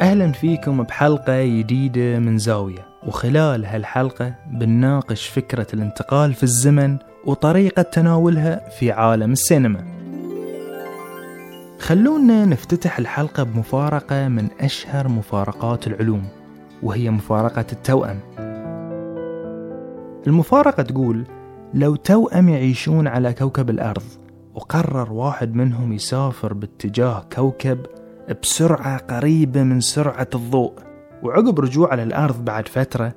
أهلا 0.00 0.32
فيكم 0.32 0.82
بحلقة 0.82 1.44
جديدة 1.44 2.18
من 2.18 2.38
زاوية 2.38 2.86
وخلال 3.06 3.64
هالحلقة 3.64 4.34
بنناقش 4.50 5.26
فكرة 5.28 5.66
الانتقال 5.74 6.34
في 6.34 6.42
الزمن 6.42 6.96
وطريقة 7.24 7.82
تناولها 7.82 8.68
في 8.68 8.92
عالم 8.92 9.32
السينما. 9.32 9.84
خلونا 11.78 12.44
نفتتح 12.44 12.98
الحلقة 12.98 13.42
بمفارقة 13.42 14.28
من 14.28 14.48
أشهر 14.60 15.08
مفارقات 15.08 15.86
العلوم 15.86 16.24
وهي 16.82 17.10
مفارقة 17.10 17.66
التوأم. 17.72 18.18
المفارقة 20.26 20.82
تقول 20.82 21.24
لو 21.74 21.96
توأم 21.96 22.48
يعيشون 22.48 23.06
على 23.06 23.32
كوكب 23.32 23.70
الأرض 23.70 24.02
وقرر 24.54 25.12
واحد 25.12 25.54
منهم 25.54 25.92
يسافر 25.92 26.52
باتجاه 26.52 27.24
كوكب 27.36 27.78
بسرعة 28.42 28.98
قريبة 28.98 29.62
من 29.62 29.80
سرعة 29.80 30.28
الضوء. 30.34 30.72
وعقب 31.22 31.60
رجوعه 31.60 31.94
للأرض 31.96 32.44
بعد 32.44 32.68
فترة 32.68 33.14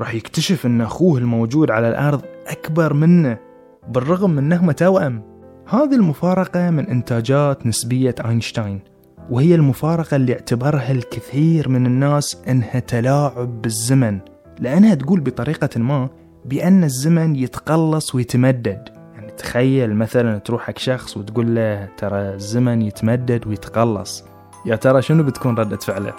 راح 0.00 0.14
يكتشف 0.14 0.66
أن 0.66 0.80
أخوه 0.80 1.18
الموجود 1.18 1.70
على 1.70 1.88
الأرض 1.88 2.22
أكبر 2.46 2.94
منه 2.94 3.38
بالرغم 3.88 4.30
من 4.30 4.38
أنهما 4.38 4.72
توأم 4.72 5.22
هذه 5.68 5.94
المفارقة 5.94 6.70
من 6.70 6.86
إنتاجات 6.86 7.66
نسبية 7.66 8.14
أينشتاين 8.24 8.80
وهي 9.30 9.54
المفارقة 9.54 10.16
اللي 10.16 10.32
اعتبرها 10.32 10.92
الكثير 10.92 11.68
من 11.68 11.86
الناس 11.86 12.42
أنها 12.48 12.78
تلاعب 12.78 13.62
بالزمن 13.62 14.18
لأنها 14.60 14.94
تقول 14.94 15.20
بطريقة 15.20 15.80
ما 15.80 16.08
بأن 16.44 16.84
الزمن 16.84 17.36
يتقلص 17.36 18.14
ويتمدد. 18.14 18.88
يعني 19.14 19.30
تخيل 19.32 19.94
مثلا 19.94 20.38
تروح 20.38 20.62
حق 20.62 20.78
شخص 20.78 21.16
وتقول 21.16 21.54
له 21.54 21.88
ترى 21.96 22.34
الزمن 22.34 22.82
يتمدد 22.82 23.46
ويتقلص. 23.46 24.24
يا 24.66 24.76
ترى 24.76 25.02
شنو 25.02 25.22
بتكون 25.22 25.58
ردة 25.58 25.76
فعله 25.76 26.14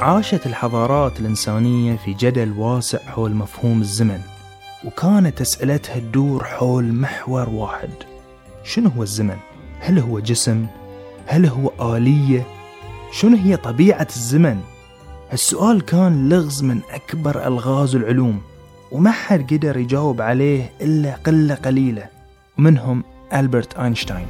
عاشت 0.00 0.46
الحضارات 0.46 1.20
الإنسانية 1.20 1.96
في 1.96 2.14
جدل 2.14 2.52
واسع 2.52 2.98
حول 2.98 3.34
مفهوم 3.34 3.80
الزمن 3.80 4.20
وكانت 4.84 5.40
أسئلتها 5.40 5.98
تدور 5.98 6.44
حول 6.44 6.92
محور 6.92 7.48
واحد 7.48 7.90
شنو 8.64 8.90
هو 8.90 9.02
الزمن؟ 9.02 9.36
هل 9.80 9.98
هو 9.98 10.20
جسم؟ 10.20 10.66
هل 11.26 11.46
هو 11.46 11.96
آلية؟ 11.96 12.46
شنو 13.12 13.36
هي 13.36 13.56
طبيعة 13.56 14.08
الزمن؟ 14.16 14.60
السؤال 15.32 15.80
كان 15.84 16.28
لغز 16.28 16.62
من 16.62 16.80
أكبر 16.90 17.46
ألغاز 17.46 17.96
العلوم 17.96 18.40
وما 18.92 19.10
حد 19.10 19.54
قدر 19.54 19.76
يجاوب 19.76 20.20
عليه 20.20 20.70
إلا 20.80 21.14
قلة 21.14 21.54
قليلة 21.54 22.06
ومنهم 22.58 23.04
ألبرت 23.34 23.78
أينشتاين. 23.78 24.26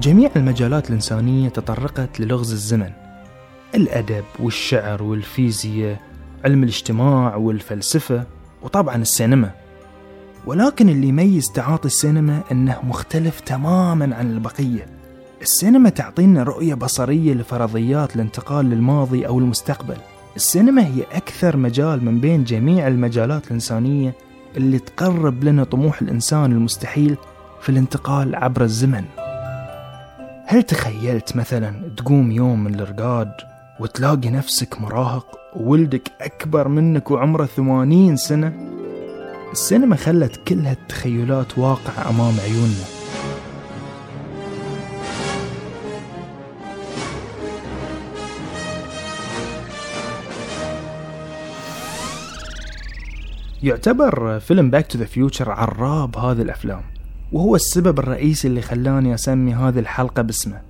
جميع 0.00 0.30
المجالات 0.36 0.88
الإنسانية 0.88 1.48
تطرقت 1.48 2.20
للغز 2.20 2.52
الزمن. 2.52 2.90
الأدب 3.74 4.24
والشعر 4.38 5.02
والفيزياء 5.02 6.00
علم 6.44 6.62
الاجتماع 6.62 7.36
والفلسفة 7.36 8.24
وطبعا 8.62 8.96
السينما. 8.96 9.50
ولكن 10.46 10.88
اللي 10.88 11.08
يميز 11.08 11.52
تعاطي 11.52 11.86
السينما 11.86 12.42
أنه 12.52 12.80
مختلف 12.82 13.40
تماما 13.40 14.16
عن 14.16 14.30
البقية. 14.30 15.01
السينما 15.42 15.88
تعطينا 15.88 16.42
رؤية 16.42 16.74
بصرية 16.74 17.34
لفرضيات 17.34 18.16
الانتقال 18.16 18.70
للماضي 18.70 19.26
أو 19.26 19.38
المستقبل. 19.38 19.96
السينما 20.36 20.86
هي 20.86 21.02
أكثر 21.12 21.56
مجال 21.56 22.04
من 22.04 22.20
بين 22.20 22.44
جميع 22.44 22.88
المجالات 22.88 23.46
الإنسانية 23.46 24.14
اللي 24.56 24.78
تقرب 24.78 25.44
لنا 25.44 25.64
طموح 25.64 26.02
الإنسان 26.02 26.52
المستحيل 26.52 27.16
في 27.60 27.68
الانتقال 27.68 28.34
عبر 28.36 28.62
الزمن. 28.62 29.04
هل 30.46 30.62
تخيلت 30.62 31.36
مثلا 31.36 31.90
تقوم 31.96 32.30
يوم 32.30 32.64
من 32.64 32.80
الرقاد 32.80 33.32
وتلاقي 33.80 34.30
نفسك 34.30 34.80
مراهق 34.80 35.26
وولدك 35.56 36.10
أكبر 36.20 36.68
منك 36.68 37.10
وعمره 37.10 37.46
ثمانين 37.46 38.16
سنة؟ 38.16 38.52
السينما 39.52 39.96
خلت 39.96 40.36
كل 40.48 40.66
هالتخيلات 40.66 41.58
واقع 41.58 42.10
أمام 42.10 42.34
عيوننا. 42.40 43.01
يعتبر 53.62 54.40
فيلم 54.40 54.70
Back 54.70 54.86
to 54.86 54.98
the 54.98 55.04
Future 55.04 55.50
عراب 55.50 56.16
هذه 56.18 56.42
الأفلام 56.42 56.82
وهو 57.32 57.56
السبب 57.56 57.98
الرئيسي 57.98 58.48
اللي 58.48 58.62
خلاني 58.62 59.14
أسمي 59.14 59.54
هذه 59.54 59.78
الحلقة 59.78 60.22
باسمه 60.22 60.60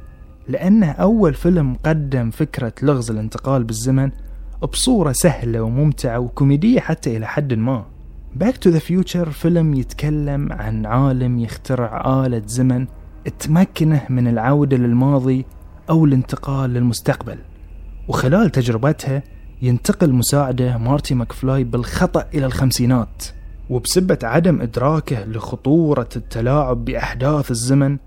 لأنه 0.49 0.91
أول 0.91 1.35
فيلم 1.35 1.77
قدم 1.85 2.31
فكرة 2.31 2.73
لغز 2.83 3.11
الانتقال 3.11 3.65
بالزمن 3.65 4.11
بصورة 4.63 5.13
سهلة 5.13 5.61
وممتعة 5.61 6.19
وكوميدية 6.19 6.81
حتى 6.81 7.17
إلى 7.17 7.27
حد 7.27 7.55
ما. 7.55 7.87
Back 8.37 8.57
to 8.57 8.71
the 8.71 8.79
Future 8.79 9.31
فيلم 9.31 9.75
يتكلم 9.75 10.53
عن 10.53 10.87
عالم 10.87 11.39
يخترع 11.39 12.25
آلة 12.27 12.43
زمن 12.47 12.87
تمكنه 13.39 14.03
من 14.09 14.29
العودة 14.29 14.77
للماضي 14.77 15.45
أو 15.91 16.05
الانتقال 16.05 16.71
للمستقبل 16.71 17.39
وخلال 18.09 18.51
تجربتها 18.51 19.23
ينتقل 19.63 20.13
مساعده 20.13 20.79
مارتي 20.79 21.15
ماكفلاي 21.15 21.65
بالخطأ 21.65 22.27
إلى 22.35 22.47
الخمسينات 22.47 23.25
وبسبب 23.71 24.19
عدم 24.23 24.61
إدراكه 24.61 25.25
لخطورة 25.25 26.09
التلاعب 26.17 26.85
بأحداث 26.85 27.51
الزمن 27.51 27.99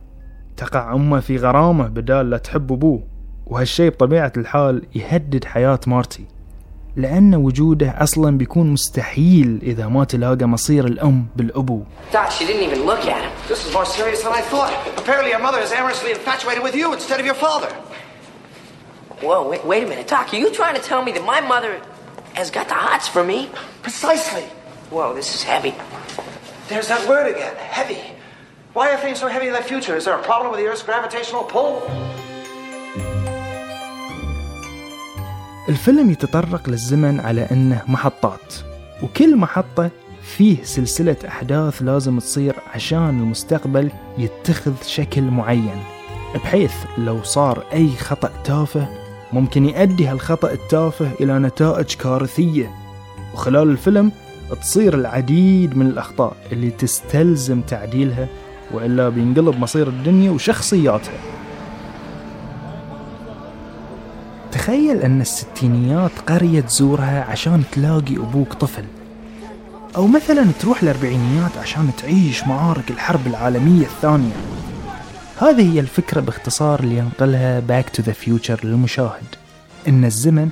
تقع 0.58 0.94
أمه 0.94 1.20
في 1.20 1.38
غرامة 1.38 1.88
بدال 1.88 2.30
لا 2.30 2.38
تحب 2.38 2.72
أبوه 2.72 3.04
وهالشي 3.48 3.90
بطبيعة 3.90 4.34
الحال 4.38 4.82
يهدد 4.96 5.46
حياة 5.46 5.80
مارتي 5.88 6.26
لأن 6.96 7.36
وجوده 7.36 7.90
أصلا 7.90 8.38
بيكون 8.38 8.72
مستحيل 8.72 9.60
إذا 9.64 9.88
ما 9.88 10.04
تلاقى 10.04 10.46
مصير 10.46 10.86
الأم 10.86 11.26
بالأبو. 11.36 11.84
Whoa, 19.26 19.50
wait, 19.50 19.66
wait 19.66 19.84
a 19.84 19.88
minute. 19.88 20.08
Doc, 20.08 20.32
are 20.34 20.38
you 20.38 20.52
trying 20.60 20.76
to 20.76 20.84
tell 20.90 21.02
me 21.04 21.12
that 21.14 21.26
my 21.26 21.42
mother 21.42 21.82
has 22.40 22.52
got 22.52 22.68
the 22.68 22.76
hots 22.76 23.08
for 23.08 23.24
me? 23.24 23.50
Precisely. 23.82 24.46
Whoa, 24.92 25.16
this 25.20 25.34
is 25.36 25.42
heavy. 25.42 25.74
There's 26.70 26.88
that 26.90 27.02
word 27.10 27.28
again 27.34 27.56
heavy. 27.78 28.02
Why 28.74 28.86
are 28.94 28.98
things 28.98 29.18
so 29.20 29.28
heavy 29.28 29.48
in 29.48 29.54
the 29.54 29.64
future? 29.72 29.96
Is 29.96 30.06
there 30.06 30.14
a 30.14 30.22
problem 30.22 30.52
with 30.52 30.60
the 30.60 30.68
Earth's 30.68 30.84
gravitational 30.84 31.44
pull? 31.44 31.82
الفيلم 35.70 36.12
يتطرق 36.12 36.70
للزمن 36.70 37.20
على 37.20 37.48
أنه 37.52 37.82
محطات 37.88 38.54
وكل 39.04 39.36
محطة 39.36 39.90
فيه 40.24 40.64
سلسلة 40.64 41.18
أحداث 41.28 41.82
لازم 41.82 42.20
تصير 42.20 42.56
عشان 42.74 43.10
المستقبل 43.10 43.92
يتخذ 44.18 44.74
شكل 44.88 45.22
معين 45.22 45.84
بحيث 46.36 46.74
لو 46.98 47.24
صار 47.24 47.64
أي 47.74 47.90
خطأ 47.96 48.32
تافه 48.44 49.05
ممكن 49.36 49.66
يؤدي 49.66 50.08
هالخطأ 50.08 50.52
التافه 50.52 51.12
إلى 51.20 51.40
نتائج 51.40 51.94
كارثية. 51.94 52.72
وخلال 53.34 53.70
الفيلم 53.70 54.12
تصير 54.62 54.94
العديد 54.94 55.78
من 55.78 55.86
الأخطاء 55.86 56.36
اللي 56.52 56.70
تستلزم 56.70 57.62
تعديلها 57.62 58.28
وإلا 58.72 59.10
بينقلب 59.10 59.60
مصير 59.60 59.88
الدنيا 59.88 60.32
وشخصياتها. 60.32 61.20
تخيل 64.52 64.98
أن 64.98 65.22
الستينيات 65.22 66.12
قرية 66.28 66.62
تزورها 66.62 67.24
عشان 67.24 67.64
تلاقي 67.72 68.16
أبوك 68.18 68.54
طفل. 68.54 68.86
أو 69.96 70.08
مثلا 70.08 70.46
تروح 70.60 70.84
الأربعينيات 70.84 71.58
عشان 71.62 71.90
تعيش 71.98 72.48
معارك 72.48 72.92
الحرب 72.92 73.28
العالمية 73.28 73.86
الثانية. 73.86 74.36
هذه 75.40 75.74
هي 75.74 75.80
الفكرة 75.80 76.22
باختصار 76.22 76.80
اللي 76.80 76.98
ينقلها 76.98 77.60
Back 77.60 77.90
to 77.90 78.04
the 78.04 78.12
Future 78.12 78.60
للمشاهد. 78.64 79.36
إن 79.88 80.06
الزمن 80.06 80.50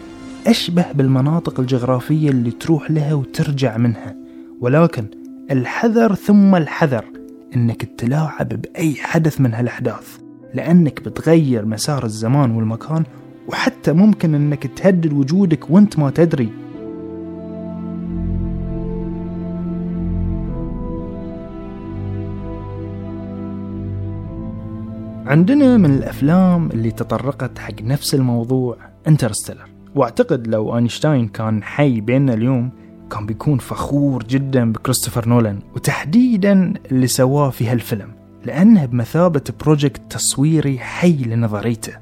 أشبه 0.48 0.86
بالمناطق 0.92 1.60
الجغرافية 1.60 2.30
اللي 2.30 2.52
تروح 2.52 2.92
لها 2.92 3.14
وترجع 3.14 3.78
منها 3.78 4.16
ولكن 4.62 5.06
الحذر 5.52 6.16
ثم 6.16 6.56
الحذر 6.56 7.06
إنك 7.56 7.84
تلاعب 7.98 8.50
بأي 8.50 8.96
حدث 8.96 9.42
من 9.42 9.54
هالأحداث 9.54 10.18
لأنك 10.54 11.02
بتغير 11.04 11.66
مسار 11.66 12.06
الزمان 12.06 12.52
والمكان 12.52 13.04
وحتى 13.48 13.94
ممكن 13.94 14.36
إنك 14.36 14.68
تهدد 14.68 15.14
وجودك 15.14 15.70
وأنت 15.70 16.00
ما 16.00 16.10
تدري. 16.10 16.50
عندنا 25.25 25.78
من 25.78 25.96
الأفلام 25.96 26.72
اللي 26.72 26.92
تطرقت 26.92 27.60
حق 27.60 27.81
نفس 27.81 28.16
الموضوع 28.16 28.78
Interstellar. 29.08 29.70
وأعتقد 29.96 30.48
لو 30.48 30.78
أينشتاين 30.78 31.28
كان 31.28 31.64
حي 31.64 32.02
بيننا 32.02 32.34
اليوم 32.34 32.70
كان 33.12 33.25
بيكون 33.25 33.58
فخور 33.58 34.24
جدا 34.24 34.72
بكريستوفر 34.72 35.30
نولان 35.30 35.60
وتحديدا 35.75 36.74
اللي 36.92 37.08
سواه 37.08 37.50
في 37.50 37.68
هالفيلم 37.68 38.12
لأنه 38.46 38.86
بمثابة 38.86 39.44
project 39.60 40.02
تصويري 40.10 40.80
حي 40.80 41.24
لنظريته. 41.24 41.94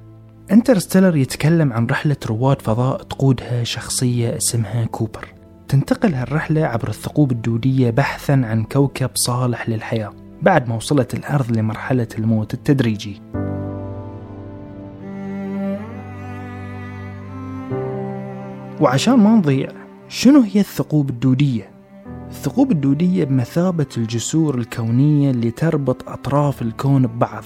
Interstellar 0.52 1.16
يتكلم 1.16 1.74
عن 1.74 1.86
رحلة 1.86 2.18
رواد 2.28 2.62
فضاء 2.62 3.04
تقودها 3.04 3.64
شخصية 3.64 4.38
اسمها 4.38 4.86
كوبر. 4.86 5.34
تنتقل 5.68 6.14
هالرحلة 6.14 6.66
عبر 6.66 6.90
الثقوب 6.90 7.32
الدودية 7.32 7.90
بحثا 7.90 8.32
عن 8.32 8.64
كوكب 8.64 9.10
صالح 9.14 9.70
للحياة. 9.70 10.14
بعد 10.42 10.70
ما 10.70 10.76
وصلت 10.76 11.14
الأرض 11.14 11.58
لمرحلة 11.58 12.08
الموت 12.20 12.54
التدريجي. 12.54 13.22
وعشان 18.82 19.14
ما 19.14 19.36
نضيع 19.36 19.70
شنو 20.08 20.42
هي 20.42 20.60
الثقوب 20.60 21.10
الدودية؟ 21.10 21.70
الثقوب 22.30 22.72
الدودية 22.72 23.24
بمثابة 23.24 23.86
الجسور 23.98 24.58
الكونية 24.58 25.32
اللي 25.32 25.52
تربط 25.52 26.10
أطراف 26.10 26.62
الكون 26.62 27.08
ببعض. 27.08 27.44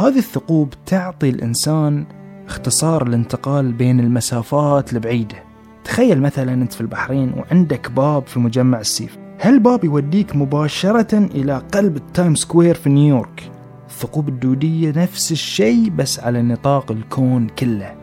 هذه 0.00 0.18
الثقوب 0.18 0.74
تعطي 0.86 1.28
الإنسان 1.28 2.06
اختصار 2.46 3.06
الانتقال 3.06 3.72
بين 3.72 4.00
المسافات 4.00 4.92
البعيدة. 4.92 5.36
تخيل 5.84 6.22
مثلا 6.22 6.54
أنت 6.54 6.72
في 6.72 6.80
البحرين 6.80 7.32
وعندك 7.32 7.90
باب 7.90 8.26
في 8.26 8.38
مجمع 8.38 8.80
السيف. 8.80 9.25
هالباب 9.40 9.84
يوديك 9.84 10.36
مباشرة 10.36 11.18
إلى 11.18 11.62
قلب 11.72 11.96
ال 11.96 12.04
Time 12.04 12.34
Square 12.34 12.74
في 12.74 12.88
نيويورك؟ 12.88 13.50
الثقوب 13.88 14.28
الدودية 14.28 14.90
نفس 14.96 15.32
الشيء 15.32 15.90
بس 15.90 16.20
على 16.20 16.42
نطاق 16.42 16.92
الكون 16.92 17.46
كله. 17.48 17.94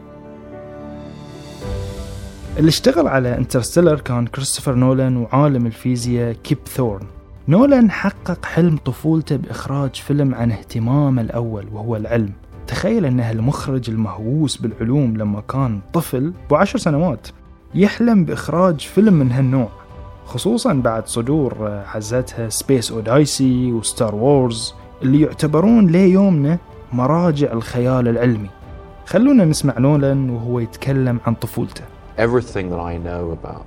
اللي 2.58 2.70
اشتغل 2.70 3.08
على 3.08 3.38
Interstellar 3.38 4.00
كان 4.00 4.28
كريستوفر 4.28 4.76
نولان 4.76 5.18
وعالم 5.18 5.66
الفيزياء 5.66 6.34
كيب 6.34 6.58
ثورن. 6.68 7.06
نولان 7.48 7.92
حقق 7.92 8.46
حلم 8.46 8.78
طفولته 8.78 9.36
بإخراج 9.36 9.96
فيلم 9.96 10.36
عن 10.36 10.52
اهتمامه 10.52 11.22
الأول 11.22 11.68
وهو 11.74 11.96
العلم. 11.96 12.32
تخيل 12.68 13.06
أنه 13.06 13.32
المخرج 13.32 13.90
المهووس 13.90 14.58
بالعلوم 14.58 15.18
لما 15.18 15.42
كان 15.42 15.80
طفل 15.94 16.34
بعشر 16.52 16.80
سنوات 16.80 17.28
يحلم 17.76 18.26
بإخراج 18.26 18.80
فيلم 18.80 19.14
من 19.14 19.32
هالنوع. 19.32 19.83
خصوصا 20.26 20.74
بعد 20.74 21.08
صدور 21.08 21.82
حزتها 21.86 22.50
Space 22.50 22.92
Odyssey 22.92 23.72
و 23.72 23.80
Star 23.80 24.16
Wars 24.16 24.74
اللي 25.02 25.22
يعتبرون 25.22 25.88
ليومنا 25.88 26.58
مراجع 26.94 27.54
الخيال 27.54 28.08
العلمي 28.08 28.50
خلونا 29.06 29.46
نسمع 29.46 29.80
نولان 29.80 30.30
وهو 30.30 30.60
يتكلم 30.60 31.20
عن 31.26 31.34
طفولته 31.34 31.84
everything 32.18 32.70
that 32.70 32.80
I 32.80 32.98
know 32.98 33.32
about 33.32 33.66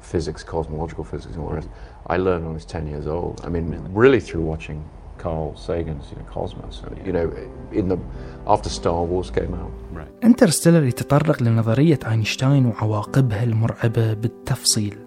physics, 0.00 0.42
cosmological 0.44 1.04
physics, 1.12 1.34
and 1.34 1.42
all 1.42 1.48
the 1.48 1.56
rest, 1.60 1.68
I 2.06 2.16
learned 2.16 2.44
when 2.44 2.52
I 2.52 2.60
was 2.60 2.64
10 2.64 2.86
years 2.86 3.06
old. 3.06 3.40
I 3.46 3.48
mean, 3.48 3.66
really 3.92 4.20
through 4.20 4.42
watching 4.42 4.78
Carl 5.18 5.56
Sagan's 5.56 6.06
you 6.10 6.16
know, 6.18 6.26
Cosmos. 6.34 6.82
You 7.06 7.12
know, 7.12 7.26
in 7.72 7.88
the 7.88 7.98
after 8.46 8.68
Star 8.68 9.02
Wars 9.04 9.30
came 9.30 9.54
out. 9.54 9.72
Right. 9.92 10.08
انترستيلر 10.24 10.84
يتطرق 10.84 11.42
لنظرية 11.42 11.98
أينشتاين 12.10 12.66
وعواقبها 12.66 13.42
المرعبة 13.44 14.14
بالتفصيل. 14.14 15.03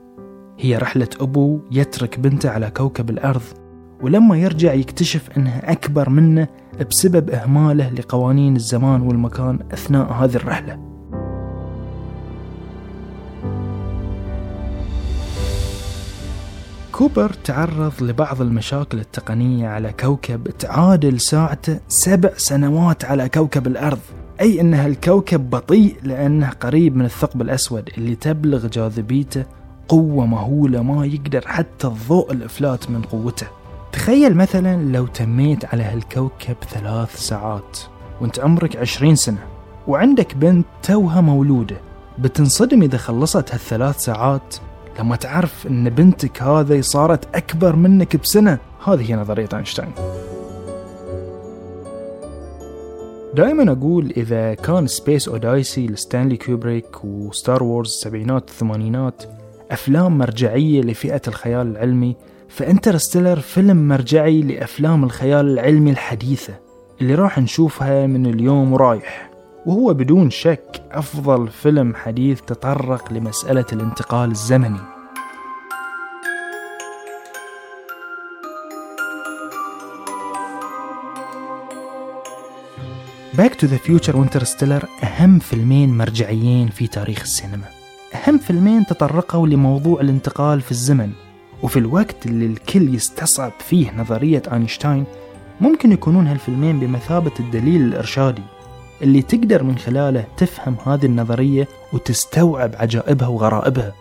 هي 0.59 0.77
رحلة 0.77 1.09
أبو 1.19 1.59
يترك 1.71 2.19
بنته 2.19 2.49
على 2.49 2.71
كوكب 2.71 3.09
الأرض 3.09 3.41
ولما 4.01 4.37
يرجع 4.37 4.73
يكتشف 4.73 5.29
أنها 5.37 5.71
أكبر 5.71 6.09
منه 6.09 6.47
بسبب 6.89 7.29
إهماله 7.29 7.89
لقوانين 7.89 8.55
الزمان 8.55 9.01
والمكان 9.01 9.59
أثناء 9.73 10.13
هذه 10.13 10.35
الرحلة. 10.35 10.79
كوبر 16.91 17.29
تعرض 17.43 17.93
لبعض 18.03 18.41
المشاكل 18.41 18.99
التقنية 18.99 19.67
على 19.67 19.93
كوكب 19.99 20.47
تعادل 20.47 21.19
ساعته 21.19 21.79
سبع 21.87 22.29
سنوات 22.37 23.05
على 23.05 23.29
كوكب 23.29 23.67
الأرض 23.67 23.99
أي 24.41 24.61
أن 24.61 24.73
هالكوكب 24.73 25.49
بطيء 25.49 25.95
لأنه 26.03 26.49
قريب 26.49 26.95
من 26.95 27.05
الثقب 27.05 27.41
الأسود 27.41 27.89
اللي 27.97 28.15
تبلغ 28.15 28.67
جاذبيته 28.67 29.45
قوة 29.87 30.25
مهولة 30.25 30.81
ما 30.81 31.05
يقدر 31.05 31.47
حتى 31.47 31.87
الضوء 31.87 32.31
الإفلات 32.31 32.89
من 32.89 33.01
قوته. 33.01 33.47
تخيل 33.91 34.37
مثلا 34.37 34.83
لو 34.91 35.07
تميت 35.07 35.65
على 35.65 35.83
هالكوكب 35.83 36.55
ثلاث 36.69 37.15
ساعات 37.15 37.79
وانت 38.21 38.39
عمرك 38.39 38.77
عشرين 38.77 39.15
سنة 39.15 39.43
وعندك 39.87 40.35
بنت 40.35 40.65
توها 40.83 41.21
مولودة 41.21 41.77
بتنصدم 42.19 42.81
إذا 42.81 42.97
خلصت 42.97 43.53
هالثلاث 43.53 43.99
ساعات 43.99 44.55
لما 44.99 45.15
تعرف 45.15 45.67
إن 45.67 45.89
بنتك 45.89 46.41
هذه 46.41 46.81
صارت 46.81 47.35
أكبر 47.35 47.75
منك 47.75 48.15
بسنة. 48.15 48.57
هذه 48.85 49.11
هي 49.11 49.15
نظرية 49.15 49.49
أينشتاين. 49.53 49.91
دائما 53.33 53.71
أقول 53.71 54.13
إذا 54.17 54.53
كان 54.53 54.87
Space 54.87 55.27
Odyssey 55.27 55.87
لستانلي 55.87 56.37
كوبريك 56.37 57.03
و 57.03 57.15
Star 57.15 57.63
Wars 57.63 57.89
السبعينات 57.89 58.49
والثمانينات 58.49 59.23
أفلام 59.71 60.17
مرجعية 60.17 60.81
لفئة 60.81 61.21
الخيال 61.27 61.67
العلمي 61.67 62.15
ف 62.49 62.56
Interstellar 62.56 63.39
فيلم 63.39 63.87
مرجعي 63.87 64.41
لأفلام 64.41 65.03
الخيال 65.03 65.45
العلمي 65.45 65.91
الحديثة 65.91 66.53
اللي 67.01 67.15
راح 67.15 67.39
نشوفها 67.39 68.07
من 68.07 68.25
اليوم 68.25 68.73
ورايح 68.73 69.29
وهو 69.65 69.93
بدون 69.93 70.29
شك 70.29 70.81
أفضل 70.91 71.47
فيلم 71.47 71.95
حديث 71.95 72.41
تطرق 72.41 73.13
لمسألة 73.13 73.65
الانتقال 73.73 74.31
الزمني. 74.31 74.79
Back 83.33 83.55
to 83.55 83.67
the 83.67 83.77
Future 83.77 84.17
و 84.17 84.22
Interstellar 84.22 84.85
أهم 85.03 85.39
فيلمين 85.39 85.97
مرجعيين 85.97 86.67
في 86.67 86.87
تاريخ 86.87 87.21
السينما. 87.21 87.76
أهم 88.15 88.37
فيلمين 88.37 88.85
تطرقوا 88.85 89.47
لموضوع 89.47 90.01
الانتقال 90.01 90.61
في 90.61 90.71
الزمن 90.71 91.11
وفي 91.63 91.79
الوقت 91.79 92.25
اللي 92.25 92.45
الكل 92.45 92.95
يستصعب 92.95 93.51
فيه 93.59 93.91
نظرية 93.97 94.41
أينشتاين 94.53 95.05
ممكن 95.61 95.91
يكونون 95.91 96.27
هالفيلمين 96.27 96.79
بمثابة 96.79 97.31
الدليل 97.39 97.81
الإرشادي 97.81 98.41
اللي 99.01 99.21
تقدر 99.21 99.63
من 99.63 99.77
خلاله 99.77 100.25
تفهم 100.37 100.75
هذه 100.85 101.05
النظرية 101.05 101.67
وتستوعب 101.93 102.71
عجائبها 102.75 103.27
وغرائبها. 103.27 103.93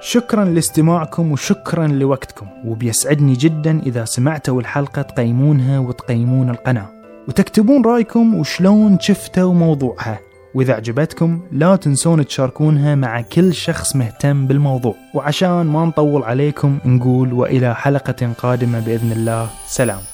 شكرا 0.00 0.44
لاستماعكم 0.44 1.32
وشكرا 1.32 1.86
لوقتكم 1.86 2.46
وبيسعدني 2.64 3.32
جدا 3.32 3.82
إذا 3.86 4.04
سمعتوا 4.04 4.60
الحلقة 4.60 5.02
تقيمونها 5.02 5.78
وتقيمون 5.78 6.50
القناة. 6.50 6.88
وتكتبون 7.28 7.84
رأيكم 7.84 8.34
وشلون 8.34 8.98
شفتوا 9.00 9.54
موضوعها. 9.54 10.31
وإذا 10.54 10.74
عجبتكم 10.74 11.40
لا 11.52 11.76
تنسون 11.76 12.26
تشاركونها 12.26 12.94
مع 12.94 13.20
كل 13.20 13.54
شخص 13.54 13.96
مهتم 13.96 14.46
بالموضوع. 14.46 14.94
وعشان 15.14 15.66
ما 15.66 15.84
نطول 15.84 16.22
عليكم 16.22 16.78
نقول 16.84 17.32
وإلى 17.32 17.74
حلقة 17.74 18.32
قادمة 18.38 18.80
بإذن 18.80 19.12
الله. 19.12 19.50
سلام. 19.66 20.11